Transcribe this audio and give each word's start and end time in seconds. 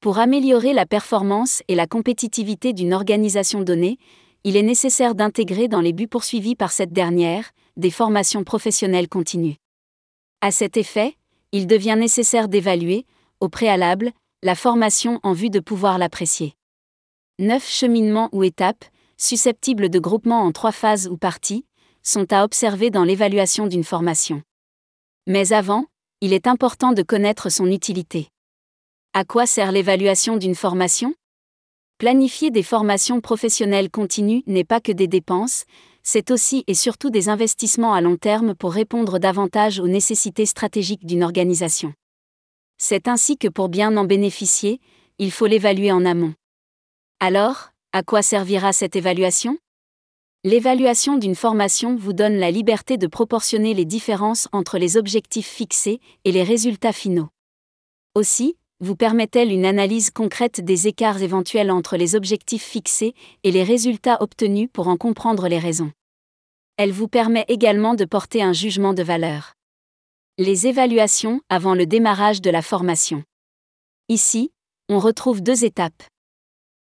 Pour 0.00 0.20
améliorer 0.20 0.74
la 0.74 0.86
performance 0.86 1.62
et 1.66 1.74
la 1.74 1.88
compétitivité 1.88 2.72
d'une 2.72 2.94
organisation 2.94 3.62
donnée, 3.62 3.98
il 4.44 4.56
est 4.56 4.62
nécessaire 4.62 5.16
d'intégrer 5.16 5.66
dans 5.66 5.80
les 5.80 5.92
buts 5.92 6.06
poursuivis 6.06 6.54
par 6.54 6.70
cette 6.70 6.92
dernière 6.92 7.50
des 7.76 7.90
formations 7.90 8.44
professionnelles 8.44 9.08
continues. 9.08 9.56
À 10.40 10.52
cet 10.52 10.76
effet, 10.76 11.16
il 11.50 11.66
devient 11.66 11.96
nécessaire 11.98 12.46
d'évaluer, 12.46 13.06
au 13.40 13.48
préalable, 13.48 14.12
la 14.44 14.54
formation 14.54 15.18
en 15.24 15.32
vue 15.32 15.50
de 15.50 15.58
pouvoir 15.58 15.98
l'apprécier. 15.98 16.54
Neuf 17.40 17.68
cheminements 17.68 18.28
ou 18.30 18.44
étapes, 18.44 18.84
susceptibles 19.16 19.88
de 19.88 19.98
groupement 19.98 20.42
en 20.42 20.52
trois 20.52 20.70
phases 20.70 21.08
ou 21.08 21.16
parties, 21.16 21.64
sont 22.04 22.32
à 22.32 22.44
observer 22.44 22.90
dans 22.90 23.02
l'évaluation 23.02 23.66
d'une 23.66 23.82
formation. 23.82 24.42
Mais 25.26 25.52
avant, 25.52 25.86
il 26.20 26.32
est 26.32 26.46
important 26.46 26.92
de 26.92 27.02
connaître 27.02 27.50
son 27.50 27.66
utilité. 27.66 28.28
À 29.14 29.24
quoi 29.24 29.46
sert 29.46 29.72
l'évaluation 29.72 30.36
d'une 30.36 30.54
formation? 30.54 31.14
Planifier 31.96 32.50
des 32.50 32.62
formations 32.62 33.20
professionnelles 33.20 33.90
continues 33.90 34.42
n'est 34.46 34.64
pas 34.64 34.80
que 34.80 34.92
des 34.92 35.08
dépenses, 35.08 35.64
c'est 36.02 36.30
aussi 36.30 36.62
et 36.66 36.74
surtout 36.74 37.10
des 37.10 37.28
investissements 37.28 37.94
à 37.94 38.00
long 38.00 38.16
terme 38.16 38.54
pour 38.54 38.72
répondre 38.72 39.18
davantage 39.18 39.80
aux 39.80 39.88
nécessités 39.88 40.46
stratégiques 40.46 41.06
d'une 41.06 41.24
organisation. 41.24 41.94
C'est 42.76 43.08
ainsi 43.08 43.38
que 43.38 43.48
pour 43.48 43.68
bien 43.68 43.96
en 43.96 44.04
bénéficier, 44.04 44.78
il 45.18 45.32
faut 45.32 45.46
l'évaluer 45.46 45.90
en 45.90 46.04
amont. 46.04 46.34
Alors, 47.18 47.70
à 47.92 48.02
quoi 48.02 48.22
servira 48.22 48.72
cette 48.72 48.94
évaluation? 48.94 49.58
L'évaluation 50.44 51.16
d'une 51.16 51.34
formation 51.34 51.96
vous 51.96 52.12
donne 52.12 52.36
la 52.36 52.50
liberté 52.50 52.98
de 52.98 53.06
proportionner 53.08 53.74
les 53.74 53.86
différences 53.86 54.48
entre 54.52 54.78
les 54.78 54.96
objectifs 54.96 55.48
fixés 55.48 55.98
et 56.24 56.30
les 56.30 56.44
résultats 56.44 56.92
finaux. 56.92 57.28
Aussi, 58.14 58.56
vous 58.80 58.94
permet-elle 58.94 59.50
une 59.50 59.64
analyse 59.64 60.10
concrète 60.10 60.60
des 60.60 60.86
écarts 60.86 61.22
éventuels 61.22 61.70
entre 61.70 61.96
les 61.96 62.14
objectifs 62.14 62.64
fixés 62.64 63.14
et 63.42 63.50
les 63.50 63.64
résultats 63.64 64.22
obtenus 64.22 64.68
pour 64.72 64.88
en 64.88 64.96
comprendre 64.96 65.48
les 65.48 65.58
raisons? 65.58 65.90
Elle 66.76 66.92
vous 66.92 67.08
permet 67.08 67.44
également 67.48 67.94
de 67.94 68.04
porter 68.04 68.40
un 68.40 68.52
jugement 68.52 68.94
de 68.94 69.02
valeur. 69.02 69.54
Les 70.38 70.68
évaluations 70.68 71.40
avant 71.48 71.74
le 71.74 71.86
démarrage 71.86 72.40
de 72.40 72.50
la 72.50 72.62
formation. 72.62 73.24
Ici, 74.08 74.52
on 74.88 75.00
retrouve 75.00 75.42
deux 75.42 75.64
étapes. 75.64 76.04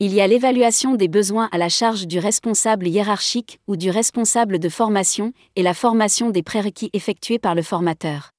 Il 0.00 0.14
y 0.14 0.22
a 0.22 0.26
l'évaluation 0.26 0.94
des 0.94 1.08
besoins 1.08 1.50
à 1.52 1.58
la 1.58 1.68
charge 1.68 2.06
du 2.06 2.18
responsable 2.18 2.88
hiérarchique 2.88 3.60
ou 3.66 3.76
du 3.76 3.90
responsable 3.90 4.58
de 4.58 4.68
formation 4.70 5.32
et 5.54 5.62
la 5.62 5.74
formation 5.74 6.30
des 6.30 6.42
prérequis 6.42 6.90
effectués 6.94 7.38
par 7.38 7.54
le 7.54 7.62
formateur. 7.62 8.30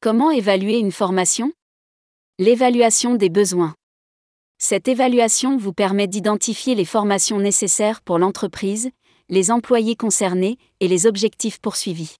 Comment 0.00 0.30
évaluer 0.30 0.78
une 0.78 0.92
formation? 0.92 1.52
L'évaluation 2.42 3.16
des 3.16 3.28
besoins. 3.28 3.74
Cette 4.56 4.88
évaluation 4.88 5.58
vous 5.58 5.74
permet 5.74 6.06
d'identifier 6.06 6.74
les 6.74 6.86
formations 6.86 7.38
nécessaires 7.38 8.00
pour 8.00 8.18
l'entreprise, 8.18 8.88
les 9.28 9.50
employés 9.50 9.94
concernés 9.94 10.56
et 10.80 10.88
les 10.88 11.04
objectifs 11.04 11.60
poursuivis. 11.60 12.16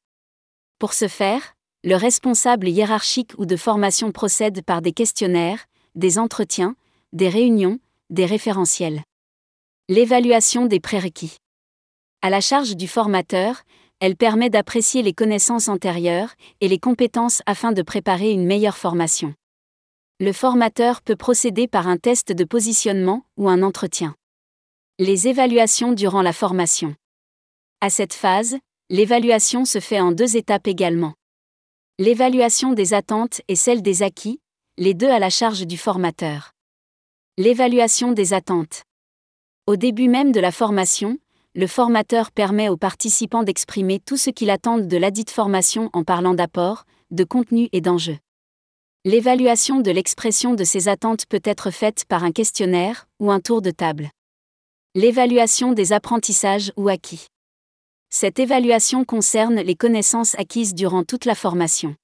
Pour 0.79 0.93
ce 0.93 1.09
faire, 1.09 1.55
le 1.85 1.95
responsable 1.95 2.69
hiérarchique 2.69 3.33
ou 3.39 3.47
de 3.47 3.57
formation 3.57 4.13
procède 4.13 4.63
par 4.63 4.83
des 4.83 4.93
questionnaires, 4.93 5.65
des 5.95 6.19
entretiens, 6.19 6.77
des 7.15 7.31
réunions, 7.31 7.79
des 8.11 8.27
référentiels. 8.27 9.01
L'évaluation 9.89 10.67
des 10.67 10.81
prérequis. 10.81 11.39
À 12.21 12.29
la 12.29 12.43
charge 12.43 12.77
du 12.77 12.89
formateur, 12.89 13.63
elle 14.01 14.17
permet 14.17 14.51
d'apprécier 14.51 15.01
les 15.01 15.15
connaissances 15.15 15.69
antérieures 15.69 16.35
et 16.61 16.69
les 16.69 16.79
compétences 16.79 17.41
afin 17.47 17.73
de 17.73 17.81
préparer 17.81 18.33
une 18.33 18.45
meilleure 18.45 18.77
formation 18.77 19.35
le 20.23 20.35
formateur 20.35 21.01
peut 21.01 21.17
procéder 21.17 21.67
par 21.67 21.89
un 21.89 21.97
test 21.97 22.31
de 22.31 22.45
positionnement 22.45 23.25
ou 23.39 23.49
un 23.49 23.63
entretien. 23.63 24.15
Les 24.99 25.29
évaluations 25.29 25.93
durant 25.93 26.21
la 26.21 26.35
formation. 26.35 26.95
À 27.81 27.89
cette 27.89 28.13
phase, 28.13 28.59
l'évaluation 28.91 29.65
se 29.65 29.81
fait 29.81 29.99
en 29.99 30.13
deux 30.13 30.37
étapes 30.37 30.67
également. 30.67 31.15
L'évaluation 31.99 32.75
des 32.75 32.93
attentes 32.93 33.41
et 33.49 33.57
celle 33.57 33.81
des 33.81 34.03
acquis, 34.03 34.43
les 34.77 34.93
deux 34.93 35.09
à 35.09 35.19
la 35.19 35.31
charge 35.31 35.67
du 35.67 35.79
formateur. 35.79 36.53
L'évaluation 37.39 38.13
des 38.13 38.35
attentes. 38.35 38.83
Au 39.67 39.77
début 39.77 40.09
même 40.09 40.33
de 40.33 40.41
la 40.41 40.53
formation, 40.53 41.17
le 41.55 41.67
formateur 41.67 42.31
permet 42.31 42.69
aux 42.69 42.77
participants 42.77 43.43
d'exprimer 43.43 44.01
tout 44.01 44.19
ce 44.19 44.29
qu'ils 44.29 44.51
attendent 44.51 44.87
de 44.87 44.97
ladite 44.99 45.31
formation 45.31 45.89
en 45.95 46.05
parlant 46.05 46.35
d'apport, 46.35 46.85
de 47.11 47.25
contenu 47.25 47.71
et 47.73 47.81
d'enjeux. 47.81 48.19
L'évaluation 49.07 49.81
de 49.81 49.91
l'expression 49.91 50.53
de 50.53 50.63
ces 50.63 50.87
attentes 50.87 51.25
peut 51.25 51.41
être 51.43 51.71
faite 51.71 52.05
par 52.07 52.23
un 52.23 52.33
questionnaire 52.33 53.09
ou 53.19 53.31
un 53.31 53.41
tour 53.41 53.63
de 53.63 53.71
table. 53.71 54.11
L'évaluation 54.95 55.73
des 55.73 55.95
apprentissages 55.95 56.71
ou 56.77 56.91
acquis. 56.91 57.27
Cette 58.11 58.39
évaluation 58.39 59.07
concerne 59.07 59.63
les 59.63 59.75
connaissances 59.75 60.35
acquises 60.39 60.75
durant 60.75 61.03
toute 61.03 61.25
la 61.25 61.35
formation. 61.35 61.97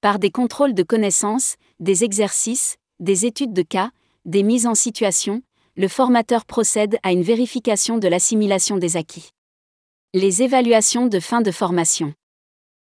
Par 0.00 0.18
des 0.18 0.32
contrôles 0.32 0.74
de 0.74 0.82
connaissances, 0.82 1.54
des 1.78 2.02
exercices, 2.02 2.76
des 2.98 3.24
études 3.24 3.52
de 3.52 3.62
cas, 3.62 3.92
des 4.24 4.42
mises 4.42 4.66
en 4.66 4.74
situation, 4.74 5.42
le 5.76 5.86
formateur 5.86 6.44
procède 6.44 6.98
à 7.04 7.12
une 7.12 7.22
vérification 7.22 7.98
de 7.98 8.08
l'assimilation 8.08 8.78
des 8.78 8.96
acquis. 8.96 9.30
Les 10.12 10.42
évaluations 10.42 11.06
de 11.06 11.20
fin 11.20 11.40
de 11.40 11.52
formation. 11.52 12.14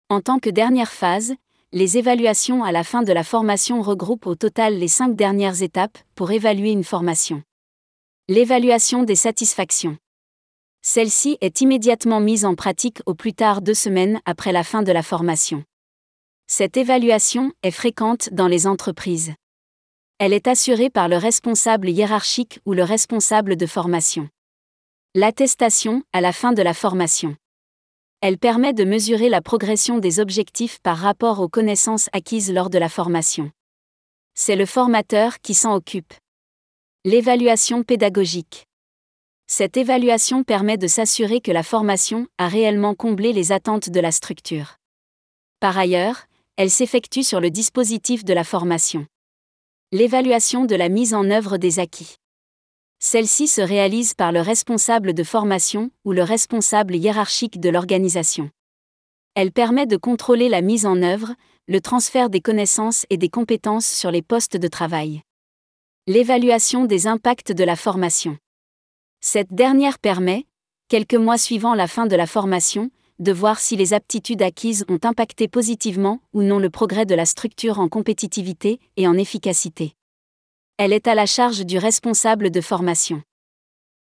En 0.08 0.22
tant 0.22 0.38
que 0.38 0.48
dernière 0.48 0.90
phase, 0.90 1.34
les 1.72 1.98
évaluations 1.98 2.64
à 2.64 2.72
la 2.72 2.82
fin 2.82 3.02
de 3.02 3.12
la 3.12 3.22
formation 3.22 3.80
regroupent 3.80 4.26
au 4.26 4.34
total 4.34 4.76
les 4.76 4.88
cinq 4.88 5.14
dernières 5.14 5.62
étapes 5.62 5.98
pour 6.16 6.32
évaluer 6.32 6.72
une 6.72 6.82
formation. 6.82 7.44
L'évaluation 8.28 9.04
des 9.04 9.14
satisfactions. 9.14 9.96
Celle-ci 10.82 11.38
est 11.40 11.60
immédiatement 11.60 12.18
mise 12.18 12.44
en 12.44 12.56
pratique 12.56 13.00
au 13.06 13.14
plus 13.14 13.34
tard 13.34 13.62
deux 13.62 13.74
semaines 13.74 14.20
après 14.24 14.50
la 14.50 14.64
fin 14.64 14.82
de 14.82 14.90
la 14.90 15.04
formation. 15.04 15.62
Cette 16.48 16.76
évaluation 16.76 17.52
est 17.62 17.70
fréquente 17.70 18.30
dans 18.32 18.48
les 18.48 18.66
entreprises. 18.66 19.32
Elle 20.18 20.32
est 20.32 20.48
assurée 20.48 20.90
par 20.90 21.08
le 21.08 21.18
responsable 21.18 21.88
hiérarchique 21.88 22.58
ou 22.66 22.72
le 22.72 22.82
responsable 22.82 23.56
de 23.56 23.66
formation. 23.66 24.28
L'attestation 25.14 26.02
à 26.12 26.20
la 26.20 26.32
fin 26.32 26.52
de 26.52 26.62
la 26.62 26.74
formation. 26.74 27.36
Elle 28.22 28.36
permet 28.36 28.74
de 28.74 28.84
mesurer 28.84 29.30
la 29.30 29.40
progression 29.40 29.98
des 29.98 30.20
objectifs 30.20 30.78
par 30.82 30.98
rapport 30.98 31.40
aux 31.40 31.48
connaissances 31.48 32.10
acquises 32.12 32.52
lors 32.52 32.68
de 32.68 32.76
la 32.76 32.90
formation. 32.90 33.50
C'est 34.34 34.56
le 34.56 34.66
formateur 34.66 35.40
qui 35.40 35.54
s'en 35.54 35.74
occupe. 35.74 36.12
L'évaluation 37.06 37.82
pédagogique. 37.82 38.66
Cette 39.46 39.78
évaluation 39.78 40.44
permet 40.44 40.76
de 40.76 40.86
s'assurer 40.86 41.40
que 41.40 41.50
la 41.50 41.62
formation 41.62 42.26
a 42.36 42.48
réellement 42.48 42.94
comblé 42.94 43.32
les 43.32 43.52
attentes 43.52 43.88
de 43.88 44.00
la 44.00 44.12
structure. 44.12 44.76
Par 45.58 45.78
ailleurs, 45.78 46.26
elle 46.56 46.70
s'effectue 46.70 47.22
sur 47.22 47.40
le 47.40 47.50
dispositif 47.50 48.22
de 48.22 48.34
la 48.34 48.44
formation. 48.44 49.06
L'évaluation 49.92 50.66
de 50.66 50.74
la 50.76 50.90
mise 50.90 51.14
en 51.14 51.30
œuvre 51.30 51.56
des 51.56 51.78
acquis. 51.78 52.16
Celle-ci 53.02 53.48
se 53.48 53.62
réalise 53.62 54.12
par 54.12 54.30
le 54.30 54.42
responsable 54.42 55.14
de 55.14 55.24
formation 55.24 55.90
ou 56.04 56.12
le 56.12 56.22
responsable 56.22 56.94
hiérarchique 56.94 57.58
de 57.58 57.70
l'organisation. 57.70 58.50
Elle 59.34 59.52
permet 59.52 59.86
de 59.86 59.96
contrôler 59.96 60.50
la 60.50 60.60
mise 60.60 60.84
en 60.84 61.02
œuvre, 61.02 61.34
le 61.66 61.80
transfert 61.80 62.28
des 62.28 62.42
connaissances 62.42 63.06
et 63.08 63.16
des 63.16 63.30
compétences 63.30 63.86
sur 63.86 64.10
les 64.10 64.20
postes 64.20 64.58
de 64.58 64.68
travail. 64.68 65.22
L'évaluation 66.06 66.84
des 66.84 67.06
impacts 67.06 67.52
de 67.52 67.64
la 67.64 67.74
formation. 67.74 68.36
Cette 69.22 69.54
dernière 69.54 69.98
permet, 69.98 70.44
quelques 70.88 71.14
mois 71.14 71.38
suivant 71.38 71.74
la 71.74 71.86
fin 71.86 72.06
de 72.06 72.16
la 72.16 72.26
formation, 72.26 72.90
de 73.18 73.32
voir 73.32 73.60
si 73.60 73.76
les 73.76 73.94
aptitudes 73.94 74.42
acquises 74.42 74.84
ont 74.90 75.00
impacté 75.04 75.48
positivement 75.48 76.20
ou 76.34 76.42
non 76.42 76.58
le 76.58 76.68
progrès 76.68 77.06
de 77.06 77.14
la 77.14 77.24
structure 77.24 77.80
en 77.80 77.88
compétitivité 77.88 78.78
et 78.98 79.08
en 79.08 79.16
efficacité 79.16 79.94
elle 80.82 80.94
est 80.94 81.08
à 81.08 81.14
la 81.14 81.26
charge 81.26 81.66
du 81.66 81.76
responsable 81.76 82.50
de 82.50 82.62
formation. 82.62 83.20